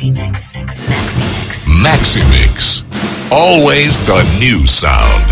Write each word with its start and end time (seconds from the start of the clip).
Maxi 0.00 0.12
Mix. 0.14 0.52
Maxi 0.54 0.88
Mix. 0.88 1.68
Maxi 1.68 2.22
Mix. 2.30 2.84
Always 3.30 4.02
the 4.02 4.22
new 4.40 4.66
sound. 4.66 5.26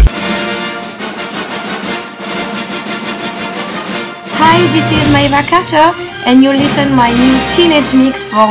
Hi, 4.37 4.61
this 4.75 4.93
is 4.93 5.01
Maeva 5.09 5.41
Carter, 5.49 5.97
and 6.27 6.43
you 6.45 6.51
listen 6.51 6.95
my 6.95 7.09
new 7.09 7.39
Teenage 7.57 7.95
Mix 7.95 8.23
for 8.23 8.47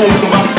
Maxi 0.00 0.08
Mix. 0.08 0.14
Enjoy! 0.16 0.50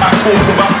Maxi 0.00 0.28
Mix. 0.28 0.56
Maxi 0.58 0.75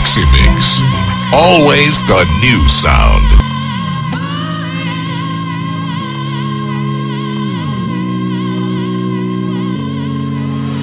Maxi 0.00 0.24
Mix. 0.32 0.80
Always 1.30 2.02
the 2.06 2.24
new 2.40 2.66
sound. 2.68 3.28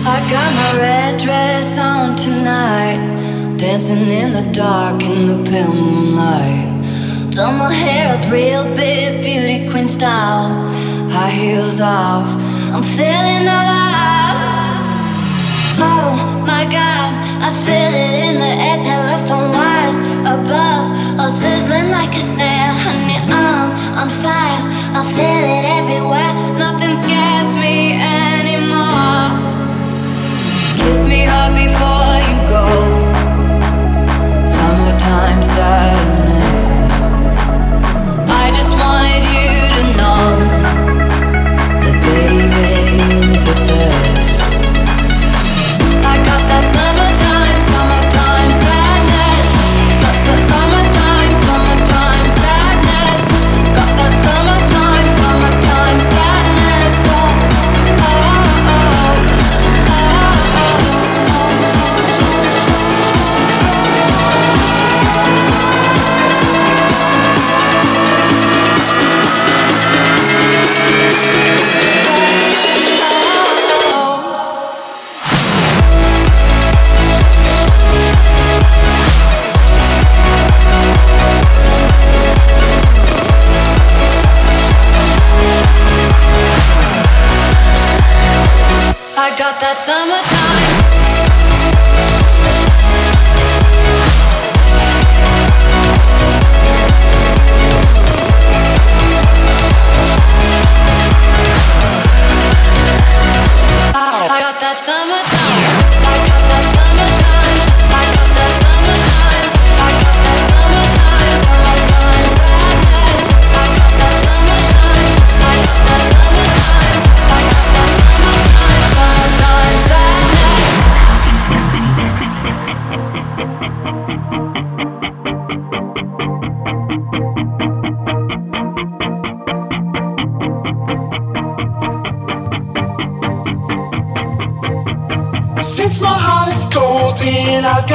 I 0.06 0.20
got 0.30 0.54
my 0.54 0.72
red 0.80 1.20
dress 1.20 1.80
on 1.80 2.16
tonight, 2.16 3.58
dancing 3.58 4.08
in 4.08 4.34
the 4.34 4.48
dark 4.54 5.02
in 5.02 5.26
the 5.26 5.50
pale 5.50 5.74
moonlight. 5.74 7.32
Done 7.32 7.58
my 7.58 7.74
hair 7.74 8.14
up 8.14 8.32
real 8.32 8.66
big, 8.76 9.24
beauty 9.24 9.68
queen 9.72 9.88
style, 9.88 10.54
high 11.10 11.32
heels 11.32 11.82
off. 11.82 12.30
I'm 12.72 12.84
feeling 12.84 13.48
alive. 13.48 14.38
Oh 15.80 16.44
my 16.46 16.70
God, 16.70 17.27
I 17.39 17.51
feel 17.51 17.94
it 17.94 18.15
in 18.27 18.36
the 18.39 18.53
air, 18.67 18.79
telephone 18.82 19.51
wires 19.53 20.00
above, 20.25 20.96
sizzling 21.29 21.89
like 21.91 22.13
a 22.15 22.22
snare. 22.22 22.72
Honey, 22.84 23.20
I'm 23.32 23.72
on 24.00 24.10
fire. 24.10 24.62
I 24.96 25.01
feel 25.15 25.44
it 25.58 25.65
everywhere. 25.79 26.34
Nothing 26.58 26.96
scares 27.03 27.50
me 27.62 28.00
anymore. 28.00 29.38
Kiss 30.79 31.06
me 31.06 31.25
hard 31.25 31.53
before 31.53 32.20
you 32.27 32.38
go. 32.48 32.65
Summertime 34.48 35.41
sadness. 35.44 36.96
I 38.32 38.51
just 38.58 38.72
wanted 38.82 39.24
you 39.36 39.51
to 39.75 39.84
know 40.00 40.24
that, 41.84 41.98
baby, 42.03 42.72
best. 43.67 44.39
I 46.06 46.15
got 46.27 46.41
that 46.50 46.63
summertime, 46.74 46.97
the 50.28 50.67
summertime. 89.88 90.98
Summertime 104.75 105.37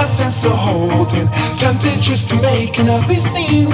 sense 0.08 0.42
to 0.42 0.50
holding, 0.50 1.28
tempted 1.56 2.00
just 2.02 2.28
to 2.30 2.36
make 2.42 2.78
an 2.78 2.88
ugly 2.88 3.18
scene. 3.18 3.70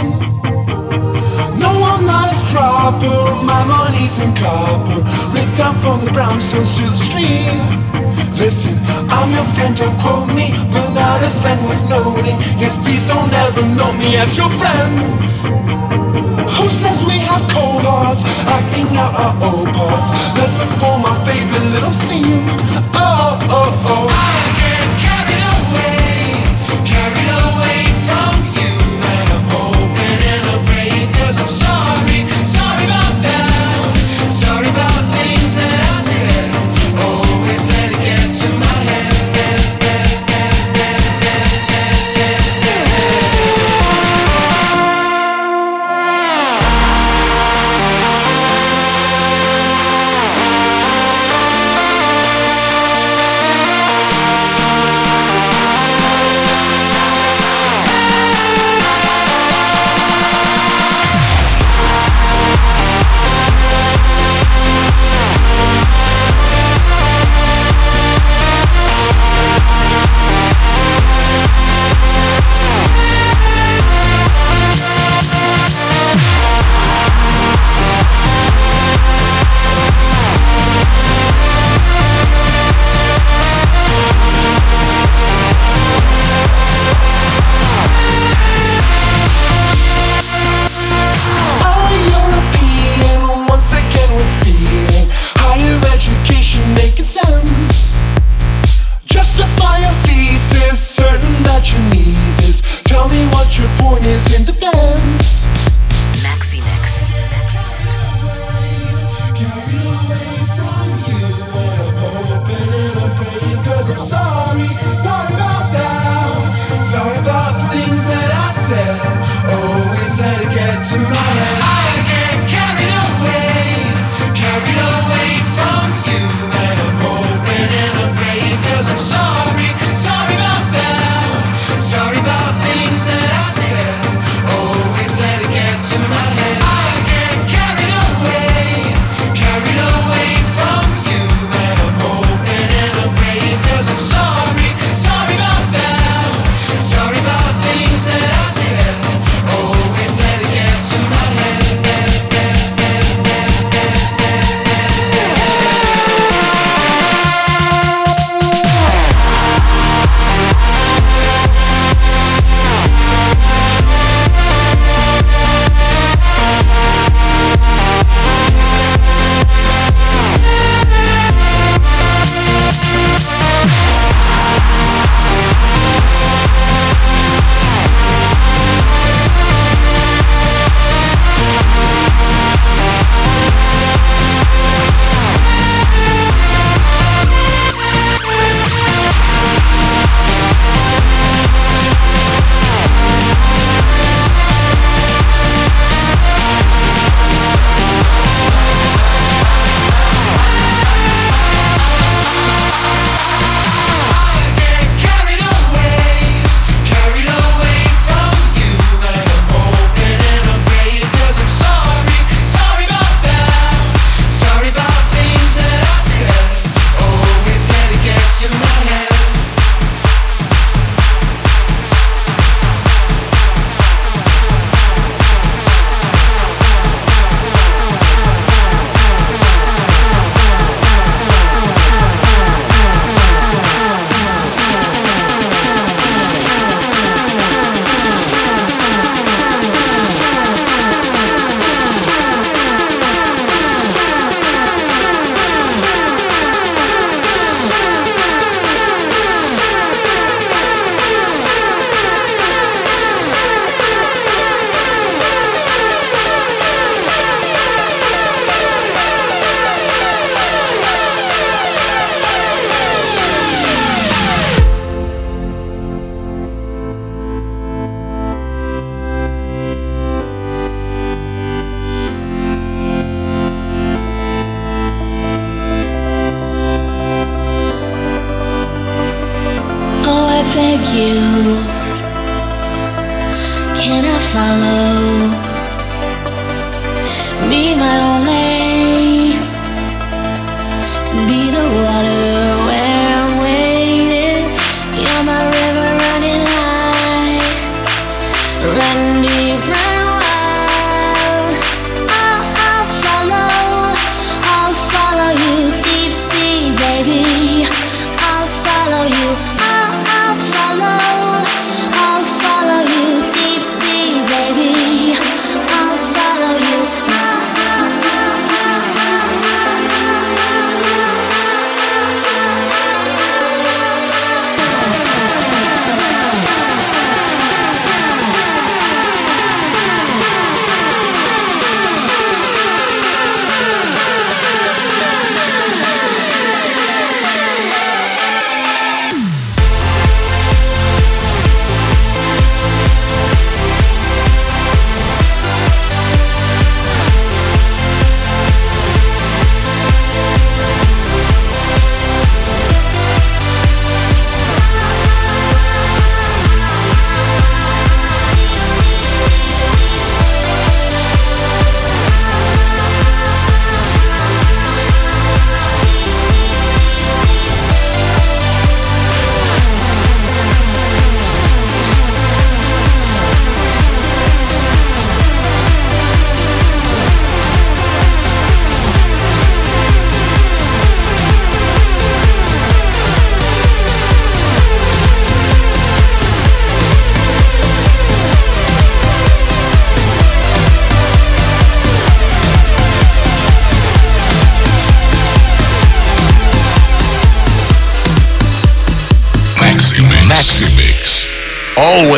No, 1.57 1.71
I'm 1.73 2.05
not 2.05 2.29
as 2.29 2.45
proper, 2.53 3.09
my 3.49 3.65
money's 3.65 4.21
in 4.21 4.35
copper, 4.37 5.01
ripped 5.33 5.57
down 5.57 5.75
from 5.81 6.05
the 6.05 6.11
brownstones 6.13 6.77
to 6.77 6.85
the 6.85 7.01
stream. 7.01 7.57
Listen, 8.37 8.77
I'm 9.09 9.31
your 9.33 9.47
friend, 9.57 9.75
don't 9.77 9.97
quote 9.99 10.29
me, 10.29 10.53
but 10.69 10.93
not 10.93 11.23
a 11.25 11.31
friend 11.33 11.61
worth 11.65 11.89
noting. 11.89 12.37
Yes, 12.61 12.77
please 12.77 13.09
don't 13.09 13.33
ever 13.33 13.63
know 13.79 13.93
me 13.93 14.17
as 14.17 14.37
your 14.37 14.51
friend. 14.51 14.93
Who 16.61 16.69
says 16.69 17.05
we 17.05 17.17
have 17.25 17.41
cold 17.49 17.83
hearts, 17.89 18.23
acting 18.45 18.89
out 19.01 19.15
our 19.17 19.35
old 19.49 19.69
parts? 19.73 20.11
Let's 20.37 20.53
perform 20.53 21.05
our 21.09 21.19
favorite 21.25 21.67
little 21.73 21.93
scene. 21.93 22.45
Oh, 22.93 23.39
oh, 23.49 23.87
oh. 23.87 24.38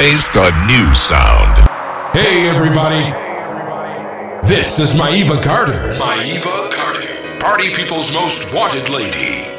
always 0.01 0.31
the 0.31 0.51
new 0.67 0.95
sound. 0.95 1.59
Hey, 2.17 2.49
everybody. 2.49 3.05
This 4.49 4.79
is 4.79 4.95
Maiva 4.95 5.43
Carter. 5.43 5.93
Maiva 5.99 6.73
Carter. 6.73 7.39
Party 7.39 7.75
people's 7.75 8.11
most 8.11 8.51
wanted 8.51 8.89
lady. 8.89 9.51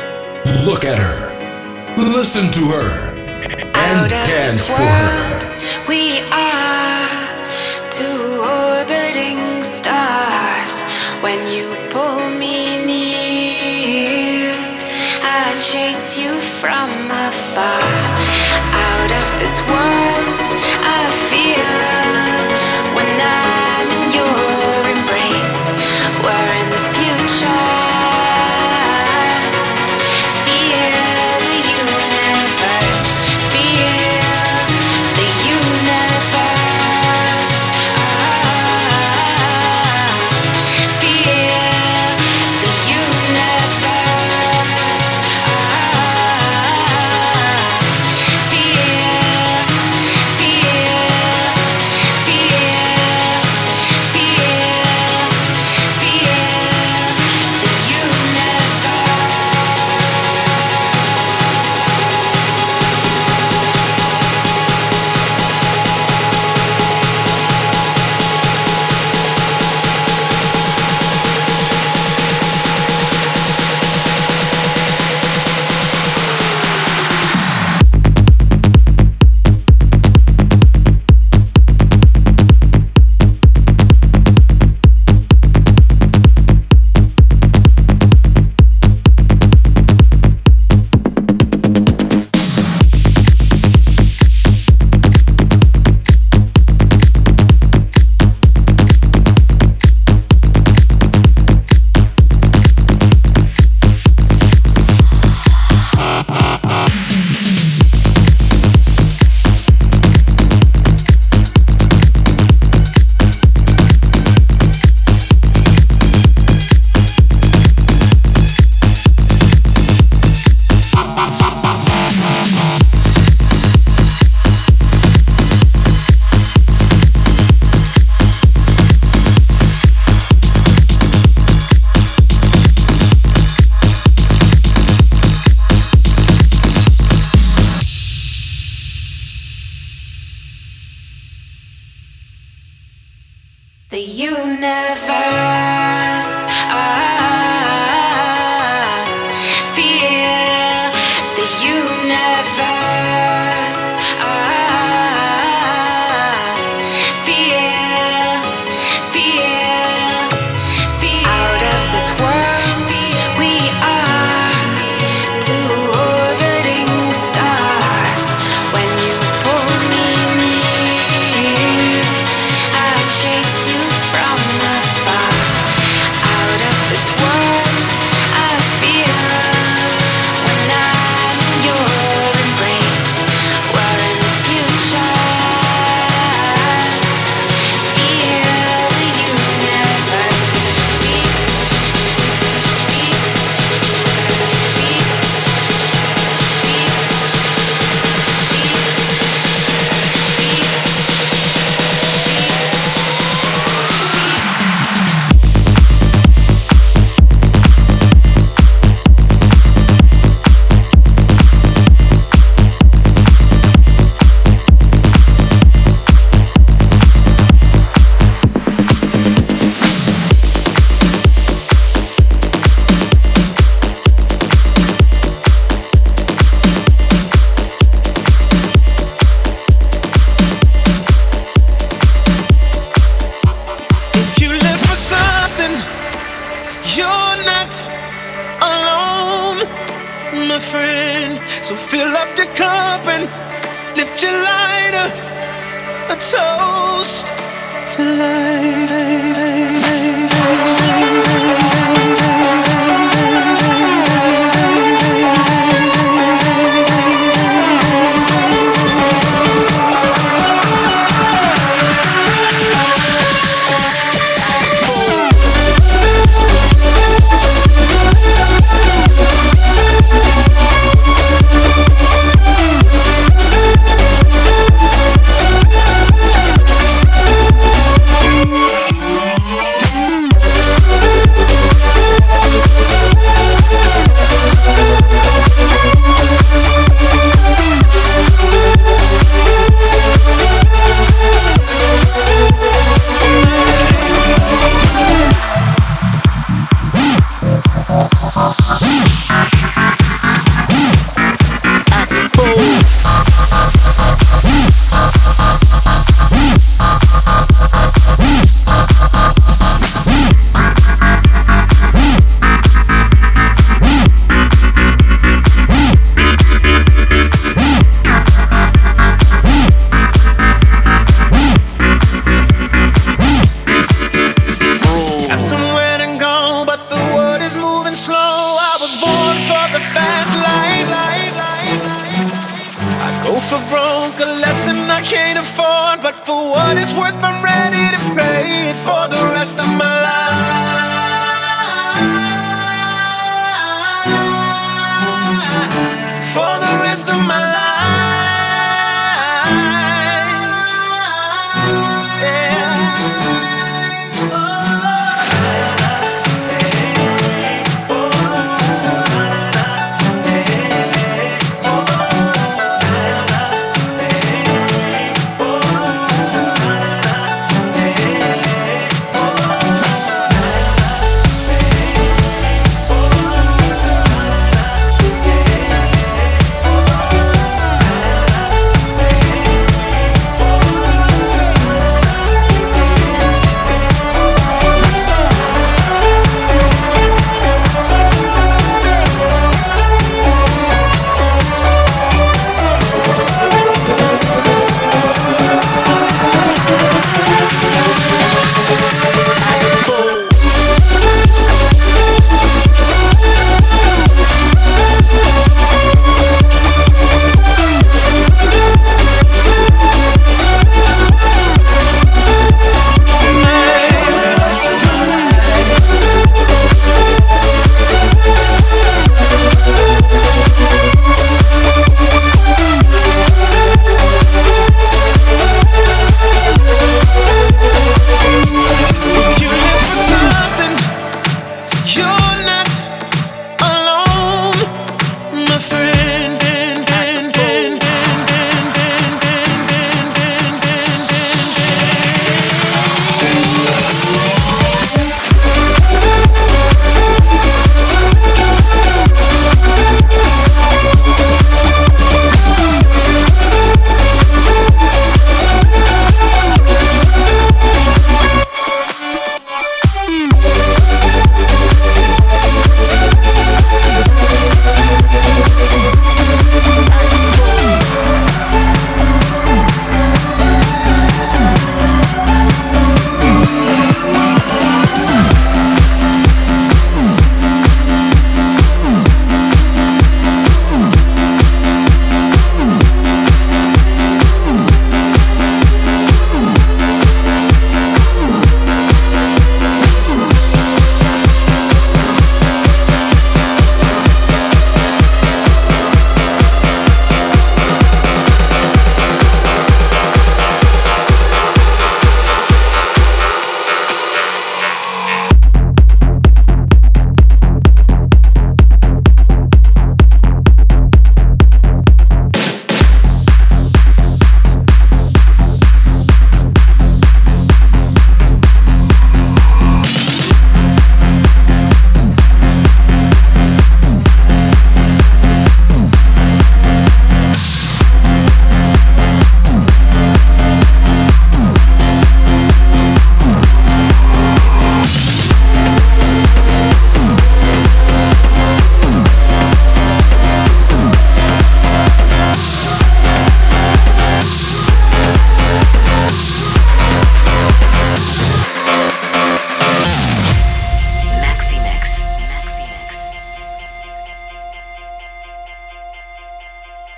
Look 0.66 0.84
at 0.84 0.98
her. 0.98 1.96
Listen 1.96 2.52
to 2.54 2.72
her. 2.72 3.14
And 3.76 4.10
dance 4.10 4.66
for 4.66 4.78
her. 4.78 5.88
We 5.88 6.22
are. 6.32 6.91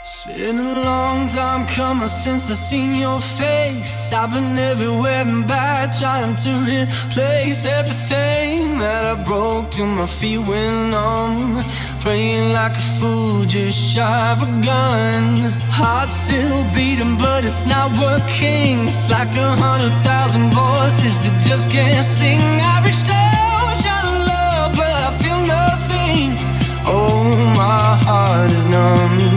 Long 0.03 1.27
time 1.27 1.65
coming 1.67 2.07
since 2.07 2.49
I 2.49 2.55
seen 2.55 2.95
your 2.95 3.21
face. 3.21 4.11
I've 4.11 4.31
been 4.33 4.57
everywhere 4.57 5.23
and 5.25 5.47
back, 5.47 5.95
trying 5.97 6.35
to 6.43 6.51
replace 6.73 7.65
everything 7.65 8.77
that 8.79 9.05
I 9.05 9.15
broke 9.23 9.71
till 9.71 9.87
my 9.87 10.05
feet 10.05 10.39
went 10.39 10.91
numb. 10.91 11.63
Praying 12.01 12.51
like 12.53 12.75
a 12.75 12.85
fool, 12.99 13.45
just 13.45 13.79
shy 13.93 14.31
of 14.33 14.43
a 14.43 14.49
gun. 14.69 15.51
Heart 15.77 16.09
still 16.09 16.63
beating, 16.75 17.17
but 17.17 17.45
it's 17.45 17.65
not 17.65 17.89
working. 18.05 18.87
It's 18.87 19.09
like 19.09 19.31
a 19.47 19.49
hundred 19.65 19.95
thousand 20.03 20.47
voices 20.51 21.15
that 21.23 21.35
just 21.49 21.69
can't 21.71 22.05
sing. 22.05 22.41
I 22.73 22.75
reached 22.85 23.09
out, 23.09 23.75
trying 23.83 24.07
to 24.11 24.17
love, 24.33 24.69
but 24.79 24.93
I 25.07 25.11
feel 25.21 25.39
nothing. 25.57 26.27
Oh, 26.85 27.23
my 27.55 27.95
heart 28.05 28.51
is 28.51 28.65
numb. 28.65 29.32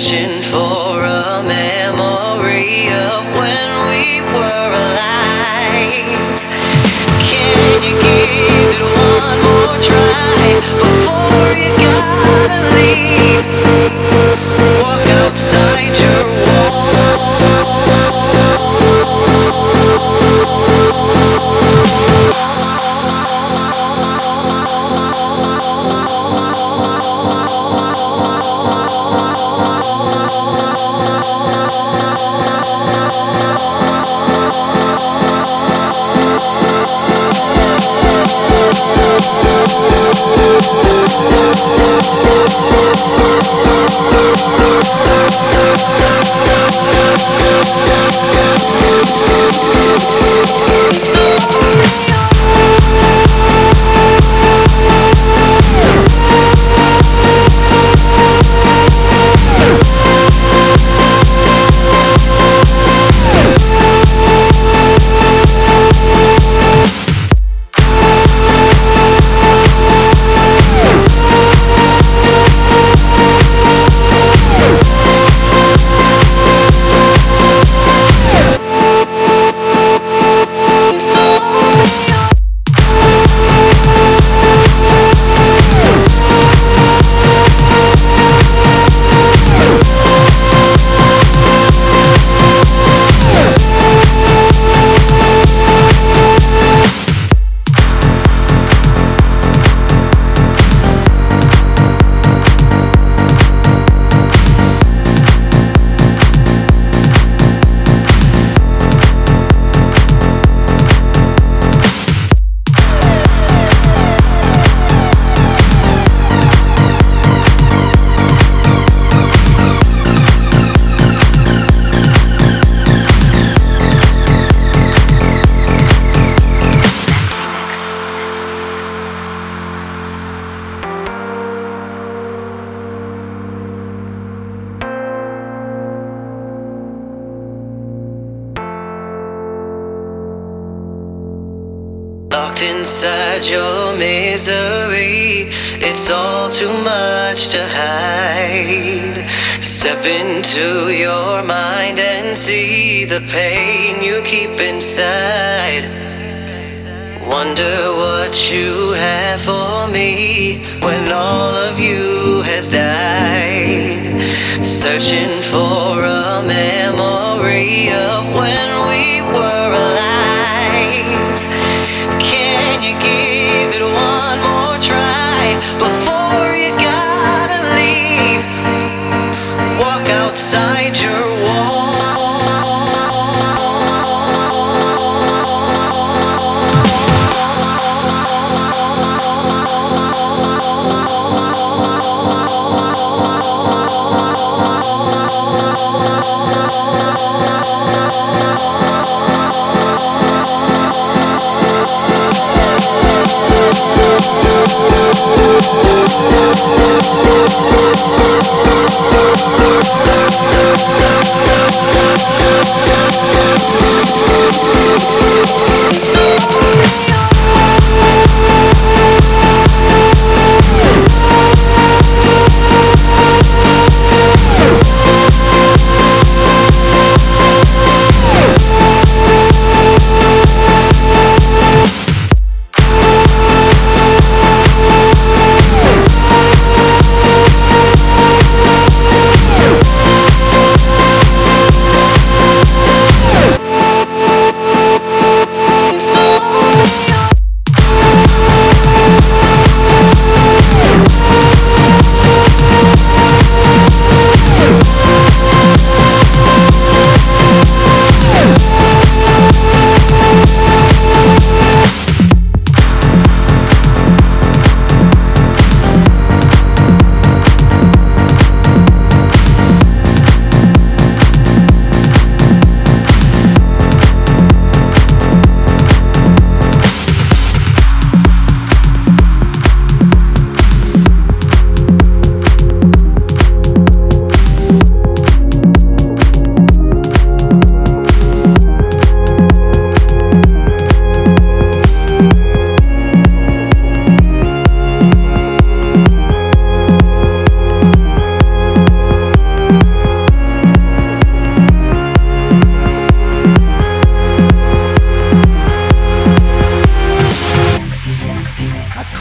sevsin. 0.00 0.33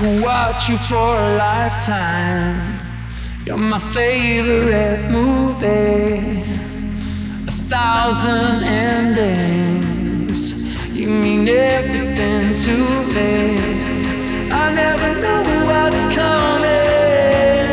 Could 0.04 0.22
watch 0.22 0.68
you 0.68 0.78
for 0.78 1.16
a 1.16 1.38
lifetime. 1.38 2.78
You're 3.46 3.58
my 3.58 3.80
favorite 3.80 5.10
movie. 5.10 6.44
A 7.48 7.52
thousand 7.72 8.64
endings. 8.64 10.42
You 10.98 11.08
mean 11.08 11.48
everything 11.48 12.56
to 12.66 12.76
me. 13.16 13.32
I 14.52 14.74
never 14.82 15.10
know 15.24 15.42
what's 15.72 16.06
coming. 16.20 17.70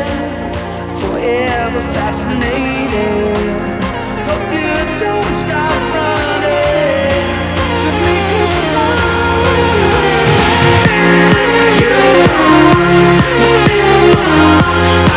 Forever 1.01 1.81
fascinated. 1.97 3.83
Hope 4.27 4.47
you 4.57 4.73
don't 4.99 5.35
stop 5.35 5.81
running 5.95 6.30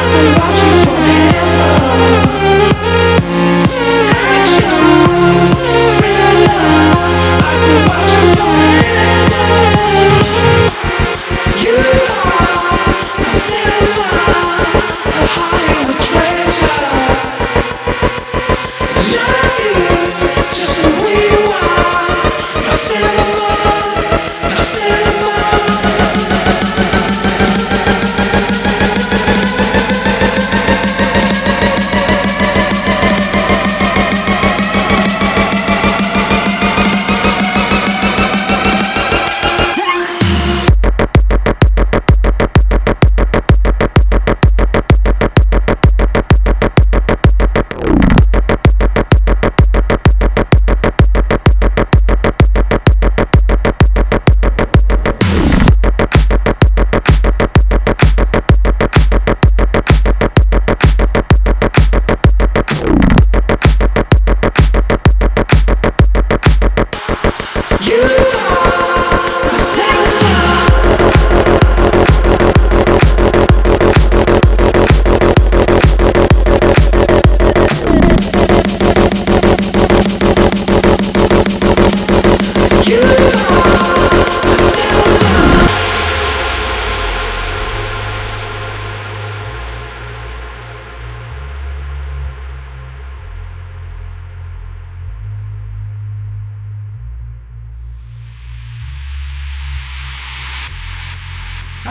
I 0.04 0.10
can 0.12 0.34
watch 0.38 2.28
you 2.28 2.33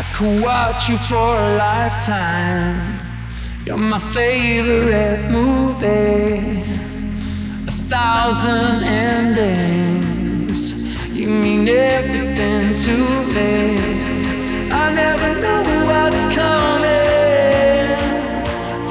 I 0.03 0.15
could 0.15 0.43
watch 0.43 0.89
you 0.89 0.97
for 0.97 1.15
a 1.15 1.55
lifetime. 1.55 2.99
You're 3.65 3.77
my 3.77 3.99
favorite 3.99 5.31
movie. 5.31 6.61
A 7.67 7.71
thousand 7.71 8.83
endings. 8.83 10.61
You 11.17 11.27
mean 11.27 11.67
everything 11.67 12.75
to 12.85 12.93
me. 13.33 13.51
I 14.71 14.93
never 14.93 15.29
know 15.41 15.63
what's 15.89 16.25
coming. 16.35 17.87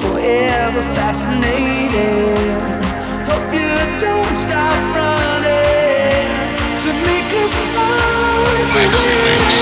Forever 0.00 0.82
fascinated. 0.96 2.84
Hope 3.28 3.48
you 3.54 3.70
don't 4.00 4.36
stop 4.46 4.80
running 4.96 6.56
to 6.82 6.90
me 7.04 7.16
'cause 7.28 7.54
I'm 7.62 7.76
always 7.86 9.61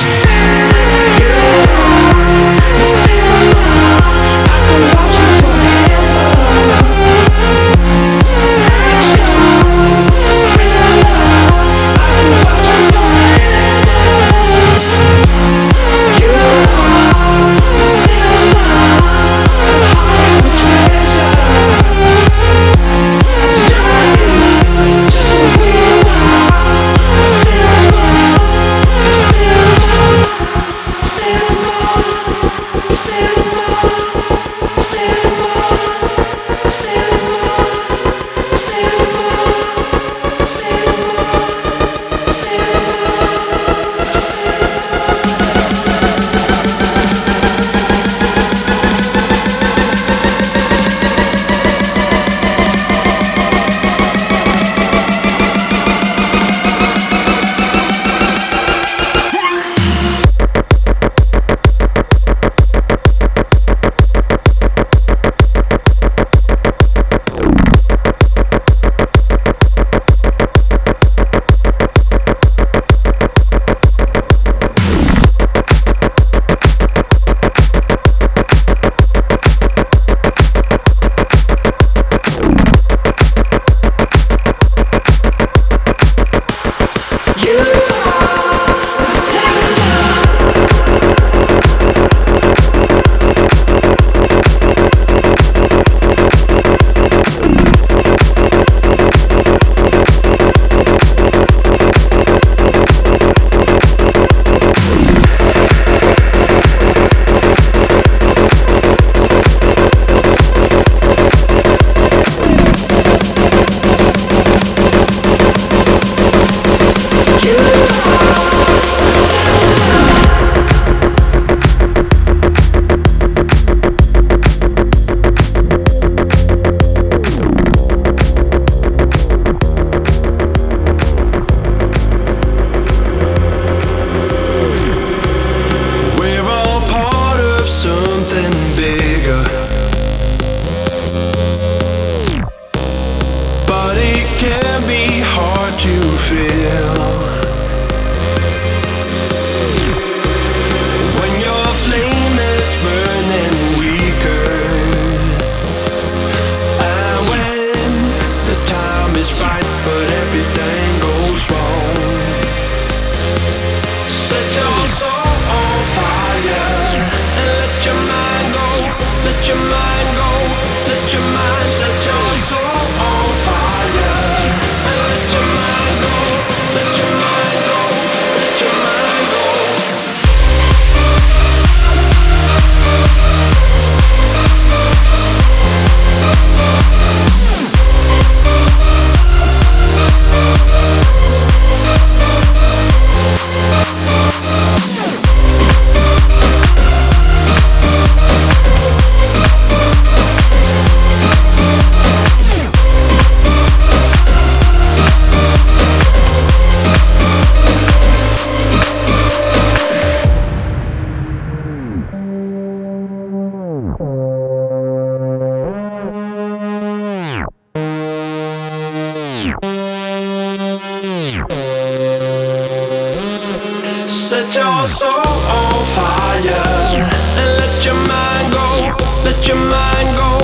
your 224.87 225.09
on 225.09 225.85
fire 225.93 227.05
and 227.05 227.51
let 227.61 227.85
your 227.85 227.95
mind 228.09 228.53
go, 228.53 228.97
let 229.25 229.47
your 229.47 229.57
mind 229.57 230.17
go, 230.17 230.39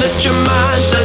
let 0.00 0.24
your 0.24 0.32
mind. 0.32 1.01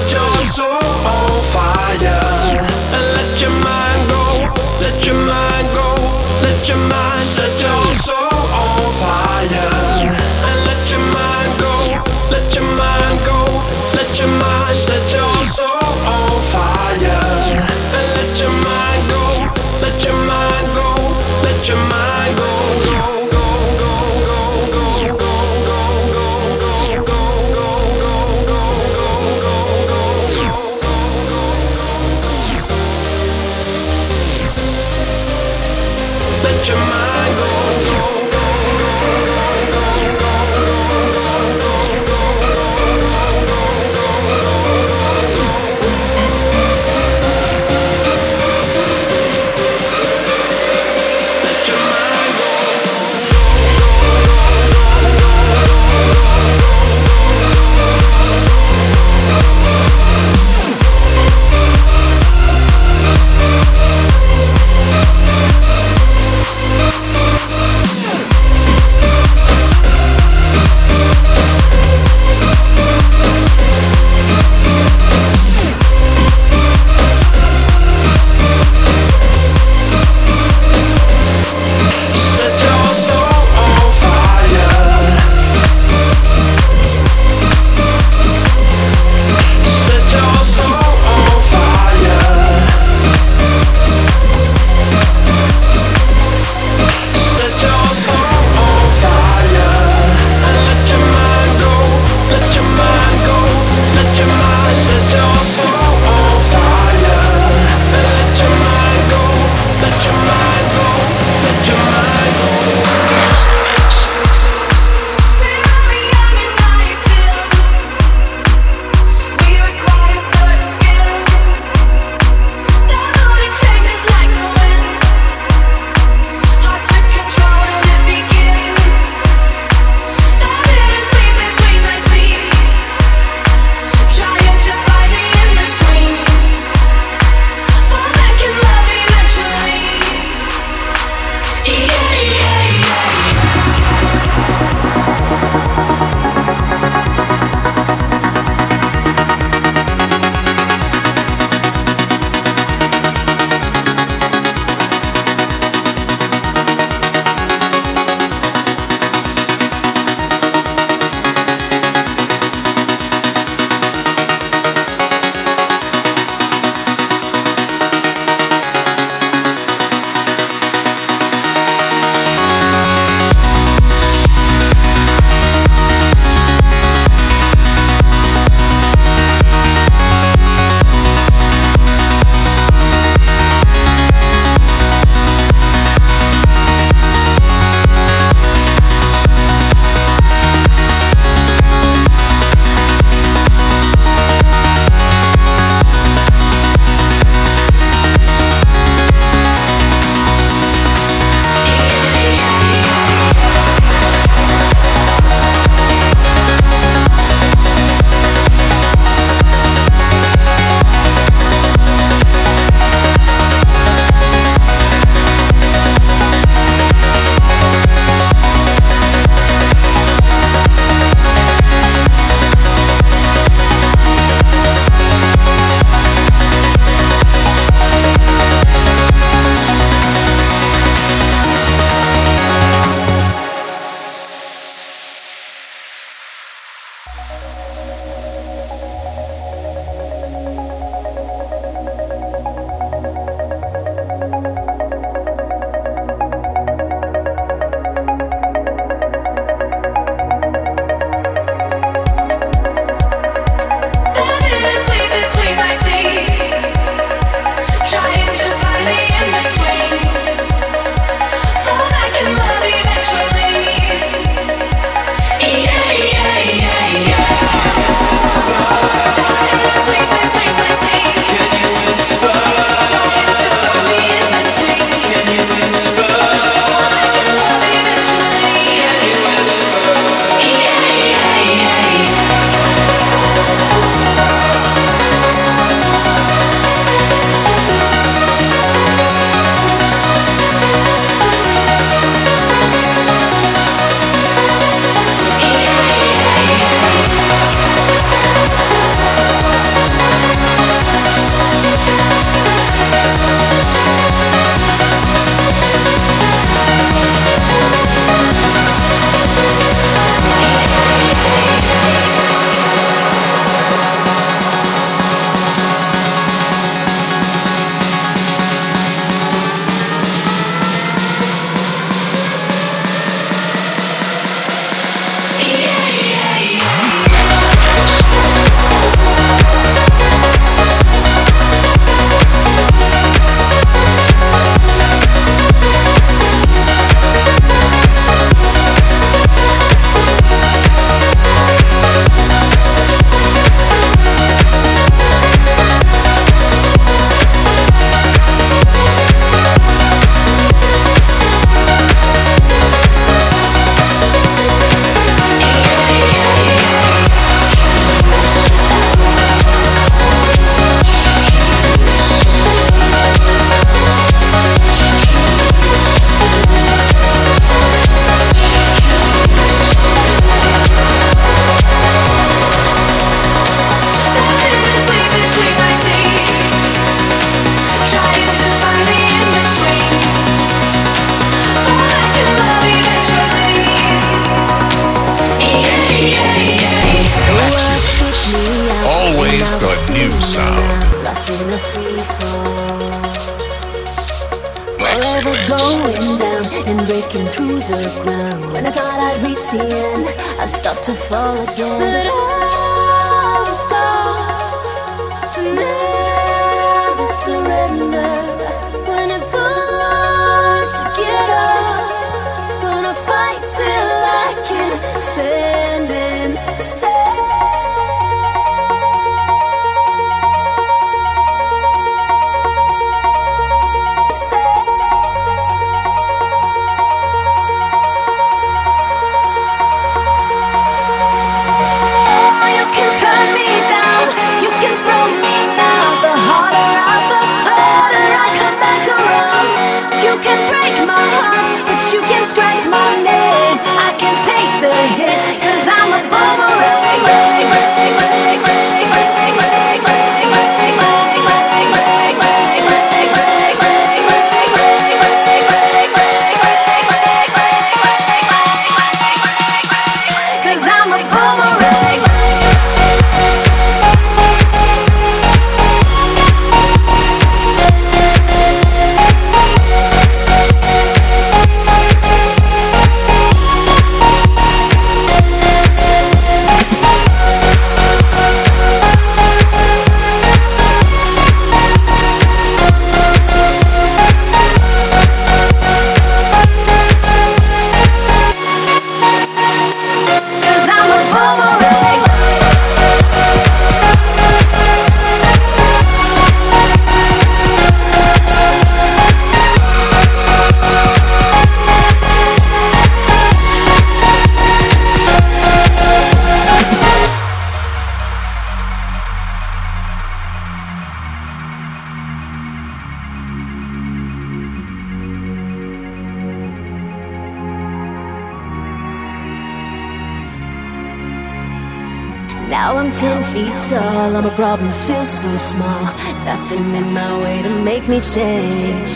all 524.17 524.23
my 524.23 524.35
problems 524.35 524.83
feel 524.83 525.05
so 525.05 525.37
small. 525.37 525.83
Nothing 526.25 526.73
in 526.75 526.91
my 526.93 527.21
way 527.21 527.43
to 527.43 527.49
make 527.63 527.87
me 527.87 527.99
change. 528.01 528.91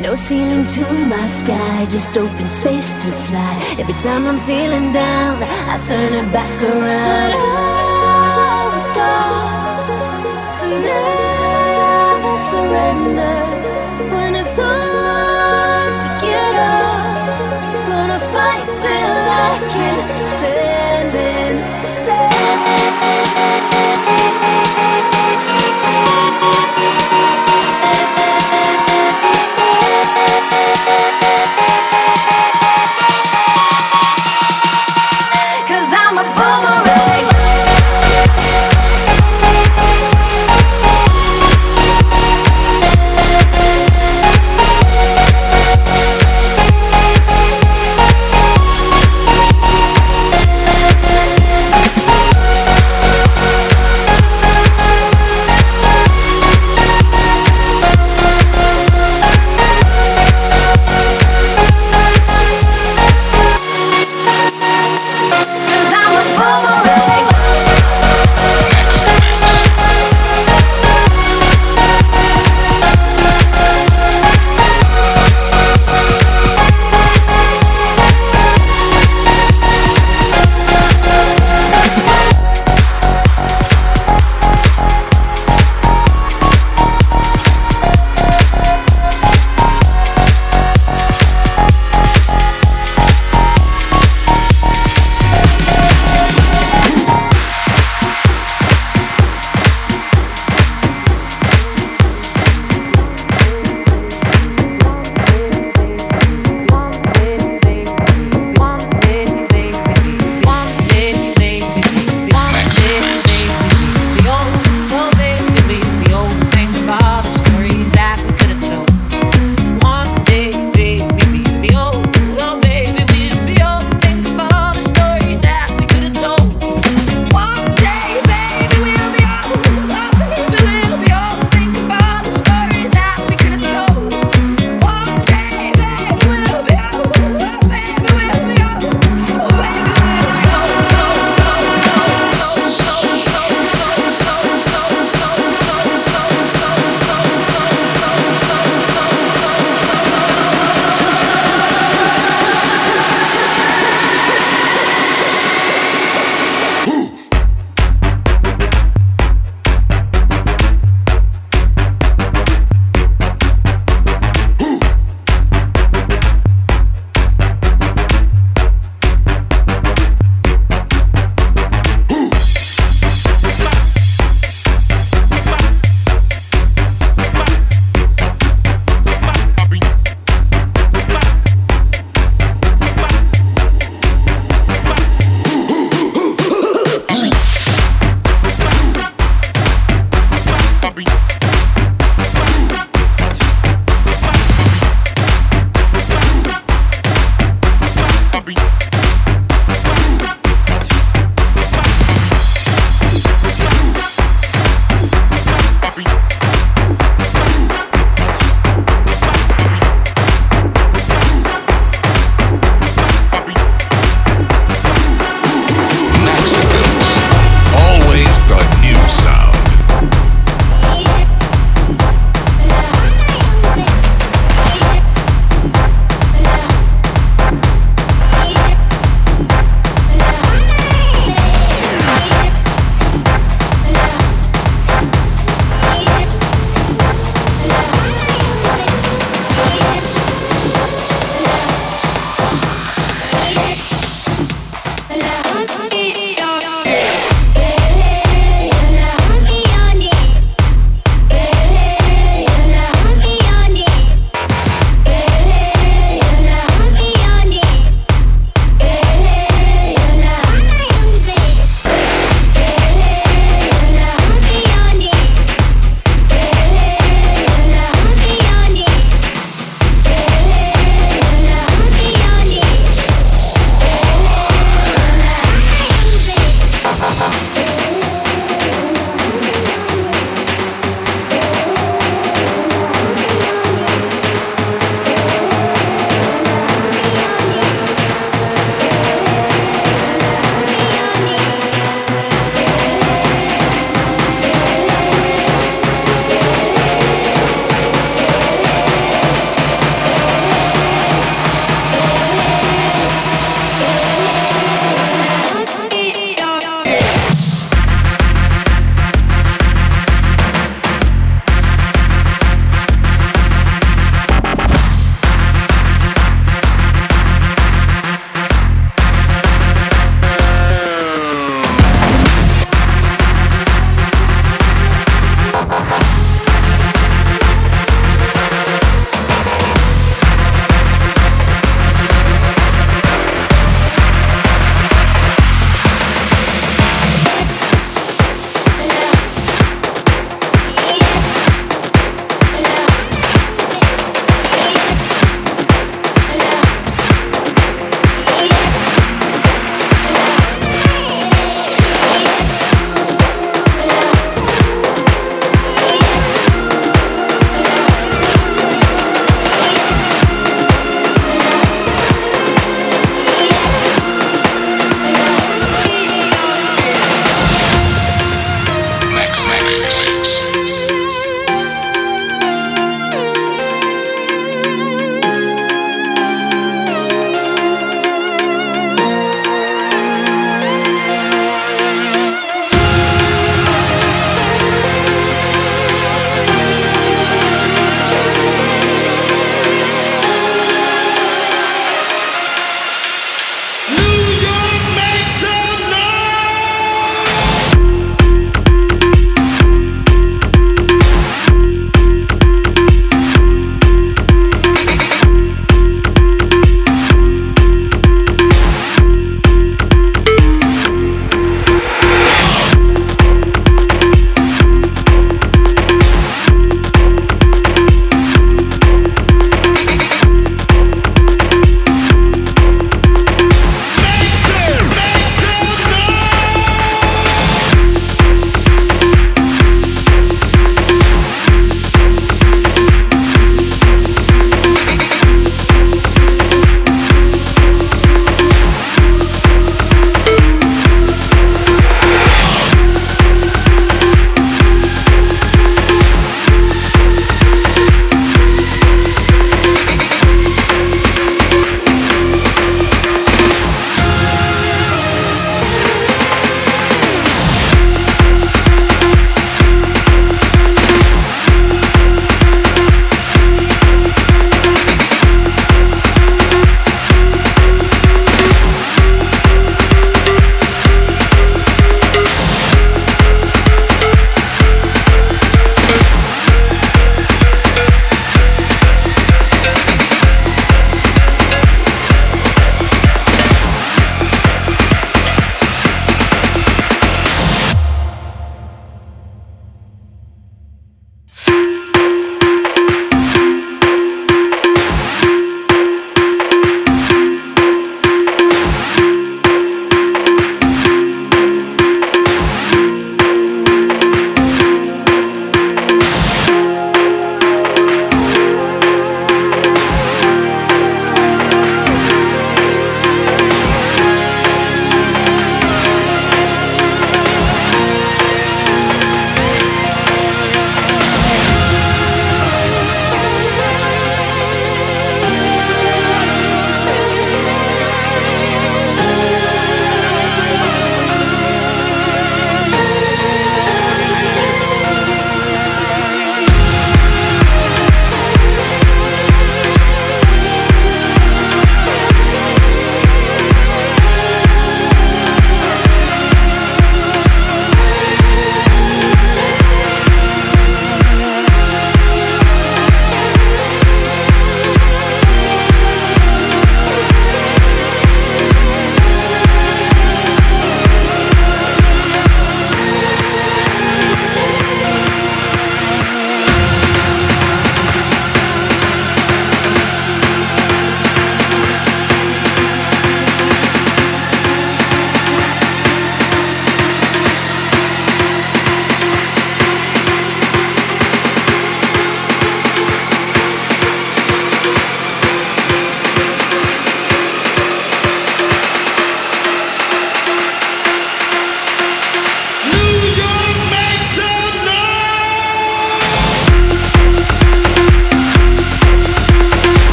No 0.00 0.14
ceiling 0.16 0.66
to 0.66 0.84
my 1.14 1.26
sky, 1.26 1.86
just 1.88 2.16
open 2.16 2.46
space 2.46 3.02
to 3.02 3.12
fly. 3.26 3.76
Every 3.78 3.94
time 4.06 4.26
I'm 4.26 4.40
feeling 4.40 4.92
down, 4.92 5.40
I 5.72 5.78
turn 5.86 6.12
it 6.20 6.32
back 6.32 6.56
around. 6.60 7.30
But 7.30 7.32
I 7.34 8.70
was 8.74 8.86
taught 8.98 9.90
to 10.60 10.66
never 10.90 12.34
surrender 12.50 13.36
when 14.14 14.34
it's 14.34 14.56
hard 14.58 15.92
to 16.02 16.08
get 16.26 16.54
up. 16.74 17.86
Gonna 17.86 18.20
fight 18.34 18.66
till. 18.82 19.11